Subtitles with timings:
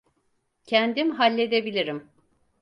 [0.65, 2.09] Kendim halledebilirim.